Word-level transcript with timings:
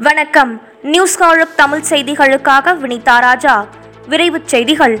வணக்கம். 0.00 0.60
நியூஸ் 0.82 1.16
காலப் 1.16 1.56
தமிழ் 1.56 1.82
செய்திகளுக்காக 1.90 2.74
வினிதா 2.82 3.18
ராஜா. 3.18 3.66
விரைவுச் 4.08 4.44
செய்திகள். 4.44 4.98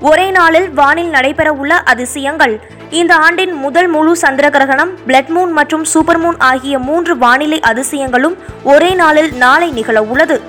ஒரே 0.00 0.30
நாளில் 0.30 0.70
வானில் 0.70 1.10
நடைபெறவுள்ள 1.10 1.68
அதிசயங்கள். 1.68 2.60
இந்த 2.90 3.16
ஆண்டின் 3.16 3.52
முதல் 3.52 3.88
முழு 3.88 4.16
சந்திர 4.16 4.50
கிரகணம் 4.50 4.90
பிளட் 5.06 5.28
மூன் 5.28 5.50
மற்றும் 5.50 5.84
சூப்பர் 5.84 6.20
மூன் 6.20 6.34
ஆகிய 6.38 6.78
மூன்று 6.78 7.18
வானிலை 7.18 7.60
அதிசயங்களும் 7.60 8.36
ஒரே 8.64 8.94
நாளில் 8.94 9.32
நாளை 9.32 9.70
நிகழ 9.70 10.02
உள்ளது 10.02 10.40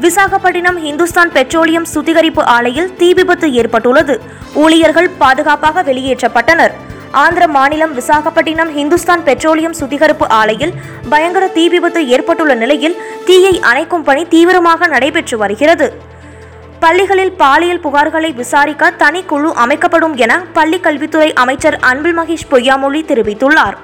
விசாகப்பட்டினம் 0.00 0.76
இந்துஸ்தான் 0.76 1.32
பெட்ரோலியம் 1.32 1.84
சுத்திகரிப்பு 1.84 2.44
ஆலையில் 2.44 2.96
தீ 2.96 3.12
விபத்து 3.12 3.52
ஏற்பட்டுள்ளது. 3.52 4.20
ஊழியர்கள் 4.54 5.08
பாதுகாப்பாக 5.08 5.82
வெளியேற்றப்பட்டனர். 5.82 6.70
ஆந்திர 7.12 7.48
மாநிலம் 7.48 7.94
விசாகப்பட்டினம் 7.98 8.76
இந்துஸ்தான் 8.76 9.24
பெட்ரோலியம் 9.24 9.72
சுத்திகரிப்பு 9.72 10.26
ஆலையில் 10.28 10.72
பயங்கர 11.08 11.48
தீ 11.48 11.68
விபத்து 11.68 12.08
ஏற்பட்டுள்ள 12.08 12.54
நிலையில் 12.54 12.96
தீயை 13.24 13.60
அணைக்கும் 13.60 14.02
பணி 14.02 14.24
தீவிரமாக 14.24 14.86
நடைபெற்று 14.86 15.38
வருகிறது. 15.38 16.02
பள்ளிகளில் 16.80 17.32
பாலியல் 17.32 17.80
புகார்களை 17.80 18.34
விசாரிக்க 18.34 18.92
தனிக்குழு 18.98 19.52
அமைக்கப்படும் 19.54 20.16
என 20.16 20.42
பள்ளி 20.52 20.80
கல்வித்துறை 20.80 21.32
அமைச்சர் 21.32 21.78
அன்பில் 21.78 22.18
மகேஷ் 22.18 22.48
பொய்யாமொழி 22.50 23.04
தெரிவித்துள்ளார். 23.04 23.76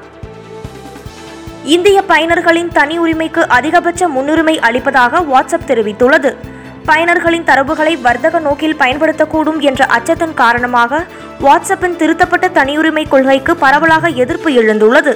இந்திய 1.65 2.03
பயனர்களின் 2.03 2.69
தனி 2.69 2.99
உரிமைக்கு 2.99 3.49
அதிகபட்ச 3.49 4.09
முன்னுரிமை 4.09 4.61
அளிப்பதாக 4.61 5.21
வாட்ஸ்அப் 5.21 5.69
தெரிவித்துள்ளது. 5.69 6.37
பயனர்களின் 6.85 7.45
தரவுகளை 7.45 8.01
வர்த்தக 8.01 8.39
நோக்கில் 8.39 8.77
பயன்படுத்தக்கூடும் 8.79 9.61
என்ற 9.61 9.87
அச்சத்தின் 9.87 10.35
காரணமாக 10.35 11.05
வாட்ஸ்அப்பின் 11.45 11.97
திருத்தப்பட்ட 11.97 12.49
தனியுரிமை 12.49 13.09
கொள்கைக்கு 13.09 13.57
பரவலாக 13.57 14.09
எதிர்ப்பு 14.09 14.51
எழுந்துள்ளது. 14.51 15.15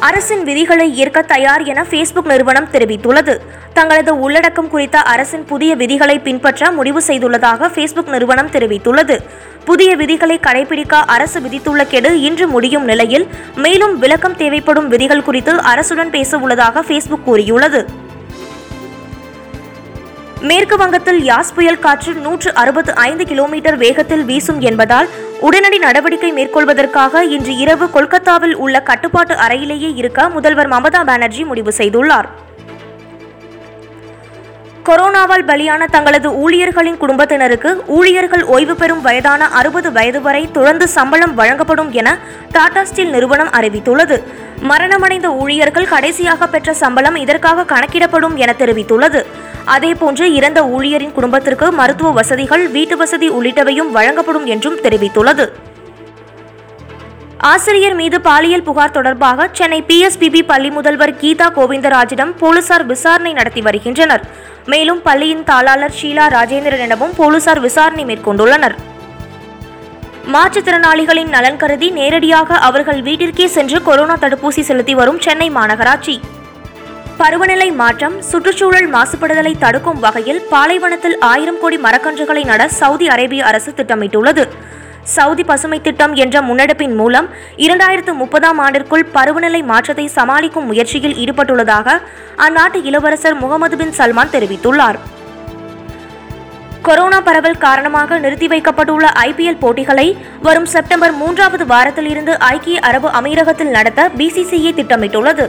அரசின் 0.00 0.42
விதிகளை 0.44 0.96
ஏற்க 0.96 1.22
தயார் 1.22 1.62
என 1.62 1.82
ஃபேஸ்புக் 1.90 2.26
நிறுவனம் 2.26 2.68
தெரிவித்துள்ளது. 2.72 3.38
தங்களது 3.72 4.20
உள்ளடக்கம் 4.20 4.68
குறித்த 4.68 5.02
அரசின் 5.02 5.44
புதிய 5.44 5.74
விதிகளை 5.74 6.18
பின்பற்ற 6.18 6.70
முடிவு 6.70 7.02
செய்துள்ளதாக 7.06 7.68
ஃபேஸ்புக் 7.74 8.08
நிறுவனம் 8.08 8.50
தெரிவித்துள்ளது. 8.50 9.18
புதிய 9.64 9.96
விதிகளை 9.96 10.40
கடைபிடிக்க 10.42 10.94
அரசு 11.16 11.40
விதித்துள்ள 11.40 11.86
கெடு 11.86 12.20
இன்று 12.20 12.48
முடியும் 12.48 12.84
நிலையில் 12.84 13.26
மேலும் 13.56 13.98
விளக்கம் 13.98 14.36
தேவைப்படும் 14.36 14.88
விதிகள் 14.88 15.22
குறித்து 15.22 15.52
அரசுடன் 15.52 16.10
பேச 16.10 16.38
உள்ளதாக 16.38 16.80
ஃபேஸ்புக் 16.80 17.24
கூறியுள்ளது. 17.24 18.02
மேற்கு 20.48 20.76
வங்கத்தில் 20.80 21.18
யாஸ் 21.28 21.52
புயல் 21.56 21.82
காற்று 21.84 22.12
நூற்று 22.24 22.50
அறுபத்து 22.60 22.92
ஐந்து 23.08 23.24
கிலோமீட்டர் 23.30 23.76
வேகத்தில் 23.82 24.24
வீசும் 24.28 24.58
என்பதால் 24.70 25.08
உடனடி 25.46 25.78
நடவடிக்கை 25.84 26.30
மேற்கொள்வதற்காக 26.38 27.22
இன்று 27.34 27.52
இரவு 27.64 27.86
கொல்கத்தாவில் 27.96 28.56
உள்ள 28.64 28.76
கட்டுப்பாட்டு 28.88 29.34
அறையிலேயே 29.44 29.90
இருக்க 30.00 30.28
முதல்வர் 30.36 30.70
மமதா 30.74 31.00
பானர்ஜி 31.10 31.44
முடிவு 31.50 31.72
செய்துள்ளார். 31.78 32.28
கொரோனாவால் 34.88 35.46
பலியான 35.50 35.82
தங்களது 35.94 36.28
ஊழியர்களின் 36.42 36.98
குடும்பத்தினருக்கு 37.02 37.70
ஊழியர்கள் 37.98 38.44
ஓய்வு 38.54 38.74
பெறும் 38.80 39.02
வயதான 39.06 39.48
அறுபது 39.60 39.90
வயது 39.96 40.20
வரை 40.26 40.42
தொடர்ந்து 40.56 40.88
சம்பளம் 40.96 41.34
வழங்கப்படும் 41.40 41.90
என 42.00 42.08
டாடா 42.56 42.82
ஸ்டீல் 42.90 43.14
நிறுவனம் 43.16 43.54
அறிவித்துள்ளது. 43.60 44.18
மரணமடைந்த 44.72 45.30
ஊழியர்கள் 45.42 45.90
கடைசியாக 45.94 46.48
பெற்ற 46.54 46.74
சம்பளம் 46.82 47.18
இதற்காக 47.24 47.66
கணக்கிடப்படும் 47.72 48.36
என 48.44 48.54
தெரிவித்துள்ளது. 48.62 49.22
அதேபோன்று 49.66 50.22
இறந்த 50.22 50.62
ஊழியரின் 50.64 51.12
குடும்பத்திற்கு 51.12 51.72
மருத்துவ 51.72 52.10
வசதிகள் 52.10 52.68
வீட்டு 52.68 52.96
வசதி 52.96 53.30
உள்ளிட்டவையும் 53.30 53.90
வழங்கப்படும் 53.90 54.46
என்றும் 54.46 54.80
தெரிவித்துள்ளது. 54.80 55.52
ஆசிரியர் 57.38 57.94
மீது 57.94 58.20
பாலியல் 58.20 58.62
புகார் 58.62 58.90
தொடர்பாக 58.90 59.48
சென்னை 59.52 59.84
பிஎஸ்பிபி 59.88 60.42
பள்ளி 60.46 60.70
முதல்வர் 60.70 61.16
கீதா 61.16 61.46
கோவிந்தராஜிடம் 61.56 62.32
போலீசார் 62.38 62.86
விசாரணை 62.86 63.32
நடத்தி 63.32 63.60
வருகின்றனர். 63.60 64.24
மேலும் 64.66 65.02
பள்ளியின் 65.02 65.44
தாளாளர் 65.44 65.96
ஷீலா 66.02 66.26
ராஜேந்திரனிடமும் 66.36 67.16
போலீசார் 67.16 67.60
விசாரணை 67.60 68.04
மேற்கொண்டுள்ளனர். 68.04 68.76
மாற்றுத்திறனாளிகளின் 70.32 71.28
நலன் 71.28 71.56
கருதி 71.56 71.90
நேரடியாக 71.90 72.54
அவர்கள் 72.54 73.02
வீட்டிற்கே 73.02 73.46
சென்று 73.46 73.82
கொரோனா 73.82 74.16
தடுப்பூசி 74.16 74.60
செலுத்தி 74.60 74.94
வரும் 74.94 75.20
சென்னை 75.20 75.50
மாநகராட்சி. 75.50 76.20
பருவநிலை 77.18 77.66
மாற்றம் 77.80 78.14
சுற்றுச்சூழல் 78.28 78.86
மாசுபடுதலை 78.94 79.52
தடுக்கும் 79.58 80.00
வகையில் 80.04 80.40
பாலைவனத்தில் 80.52 81.16
ஆயிரம் 81.32 81.58
கோடி 81.60 81.76
மரக்கன்றுகளை 81.84 82.42
நட 82.50 82.62
சவுதி 82.78 83.06
அரேபிய 83.08 83.42
அரசு 83.50 83.70
திட்டமிட்டுள்ளது. 83.76 84.44
சவுதி 85.14 85.44
பசுமை 85.50 85.78
திட்டம் 85.80 86.14
என்ற 86.14 86.36
முன்னெடுப்பின் 86.42 86.94
மூலம் 87.00 87.26
இரண்டாயிரத்து 87.64 88.12
முப்பதாம் 88.20 88.60
ஆண்டிற்குள் 88.64 89.04
பருவநிலை 89.16 89.62
மாற்றத்தை 89.70 90.06
சமாளிக்கும் 90.16 90.68
முயற்சியில் 90.70 91.16
ஈடுபட்டுள்ளதாக 91.22 91.96
அந்நாட்டு 92.46 92.80
இளவரசர் 92.90 93.36
முகமது 93.42 93.76
பின் 93.76 93.94
சல்மான் 93.98 94.32
தெரிவித்துள்ளார். 94.36 94.98
கொரோனா 96.88 97.20
பரவல் 97.20 97.62
காரணமாக 97.66 98.18
நிறுத்தி 98.24 98.48
வைக்கப்பட்டுள்ள 98.54 99.06
ஐபிஎல் 99.28 99.60
போட்டிகளை 99.60 100.08
வரும் 100.46 100.70
செப்டம்பர் 100.74 101.14
மூன்றாவது 101.20 101.66
வாரத்தில் 101.66 102.08
இருந்து 102.08 102.38
ஐக்கிய 102.38 102.80
அரபு 102.80 103.08
அமீரகத்தில் 103.20 103.74
நடத்த 103.76 104.10
பிசிசிஐ 104.18 104.72
திட்டமிட்டுள்ளது. 104.80 105.46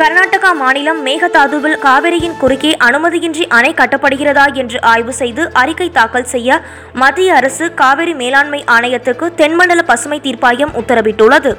கர்நாடகா 0.00 0.50
மாநிலம் 0.54 1.06
மேகதாதுவில் 1.06 1.78
காவிரியின் 1.78 2.36
குறுக்கே 2.40 2.76
அனுமதியின்றி 2.86 3.44
அணை 3.48 3.74
கட்டப்படுகிறதா 3.74 4.44
என்று 4.54 4.82
ஆய்வு 4.82 5.12
செய்து 5.12 5.52
அறிக்கை 5.52 5.90
தாக்கல் 5.90 6.28
செய்ய 6.32 6.60
மத்திய 6.92 7.34
அரசு 7.34 7.74
காவிரி 7.74 8.14
மேலாண்மை 8.14 8.64
ஆணையத்துக்கு 8.66 9.34
தென்மண்டல 9.34 9.82
பசுமை 9.82 10.20
தீர்ப்பாயம் 10.20 10.74
உத்தரவிட்டுள்ளது. 10.80 11.52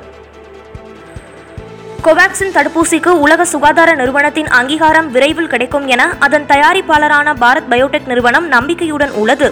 கோவாக்சின் 2.04 2.56
தடுப்பூசிக்கு 2.58 3.14
உலக 3.26 3.46
சுகாதார 3.46 3.96
நிறுவனத்தின் 3.96 4.48
அங்கீகாரம் 4.48 5.12
விரைவில் 5.12 5.52
கிடைக்கும் 5.56 5.88
என 5.88 6.06
அதன் 6.20 6.46
தயாரிப்பாளரான 6.48 7.34
பாரத் 7.44 7.70
பயோடெக் 7.70 8.08
நிறுவனம் 8.08 8.48
நம்பிக்கையுடன் 8.48 9.12
உள்ளது. 9.12 9.50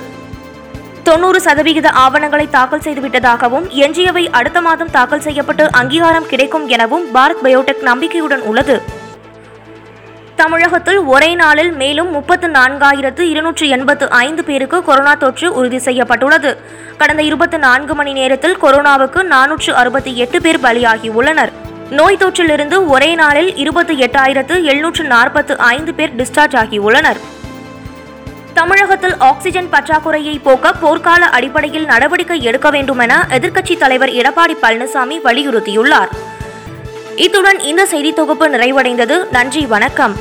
தொண்ணூறு 1.07 1.39
சதவிகித 1.41 1.89
ஆவணங்களை 2.03 2.45
தாக்கல் 2.49 2.83
செய்துவிட்டதாகவும் 2.85 3.67
எஞ்சியவை 3.83 4.23
அடுத்த 4.31 4.61
மாதம் 4.61 4.91
தாக்கல் 4.91 5.23
செய்யப்பட்டு 5.25 5.71
அங்கீகாரம் 5.71 6.25
கிடைக்கும் 6.25 6.65
எனவும் 6.67 7.05
பாரத் 7.15 7.43
பயோடெக் 7.43 7.81
நம்பிக்கையுடன் 7.81 8.41
உள்ளது. 8.41 8.75
தமிழகத்தில் 10.35 10.99
ஒரே 11.13 11.35
நாளில் 11.35 11.71
மேலும் 11.71 12.09
முப்பத்து 12.11 12.47
நான்காயிரத்து 12.47 13.19
இருநூற்று 13.19 13.67
எண்பத்து 13.67 14.09
ஐந்து 14.09 14.43
பேருக்கு 14.43 14.83
கொரோனா 14.83 15.13
தொற்று 15.13 15.53
உறுதி 15.53 15.79
செய்யப்பட்டுள்ளது. 15.79 16.57
கடந்த 16.97 17.23
இருபத்தி 17.23 17.57
நான்கு 17.57 17.95
மணி 17.95 18.13
நேரத்தில் 18.13 18.57
கொரோனாவுக்கு 18.61 19.23
நானூற்று 19.33 19.71
அறுபத்தி 19.71 20.17
எட்டு 20.17 20.41
பேர் 20.41 20.59
பலியாகியுள்ளனர். 20.59 21.53
நோய் 21.89 22.21
தொற்றிலிருந்து 22.25 22.87
ஒரே 22.87 23.15
நாளில் 23.15 23.55
இருபத்தி 23.55 23.95
எட்டாயிரத்து 24.03 24.63
எழுநூற்று 24.63 25.03
நாற்பத்து 25.03 25.57
ஐந்து 25.57 25.93
பேர் 25.93 26.15
டிஸ்சார்ஜ் 26.15 26.57
ஆகியுள்ளனர். 26.63 27.21
தமிழகத்தில் 28.57 29.17
ஆக்சிஜன் 29.17 29.69
பற்றாக்குறையை 29.71 30.39
போக்க 30.43 30.73
போர்க்கால 30.81 31.19
அடிப்படையில் 31.37 31.85
நடவடிக்கை 31.85 32.43
எடுக்க 32.43 32.69
வேண்டும் 32.69 32.99
என 32.99 33.27
எதிர்க்கட்சித் 33.29 33.77
தலைவர் 33.77 34.09
எடப்பாடி 34.09 34.55
பழனிசாமி 34.61 35.19
வலியுறுத்தியுள்ளார். 35.23 36.07
இத்துடன் 37.15 37.59
இந்த 37.59 37.85
செய்தி 37.85 38.13
தொகுப்பு 38.13 38.49
நிறைவடைந்தது. 38.49 39.29
நன்றி 39.31 39.65
வணக்கம். 39.65 40.15